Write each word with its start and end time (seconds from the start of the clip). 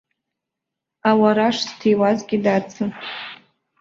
Ауараш 1.09 1.57
зҭиуазгьы 1.67 2.37
дацын. 2.43 2.91